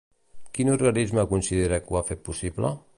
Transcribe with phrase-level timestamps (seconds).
[0.57, 2.77] Quin organisme considera que ho pot fer possible?